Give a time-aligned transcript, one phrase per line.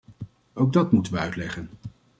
[0.53, 1.69] Ook dat moeten we uitleggen.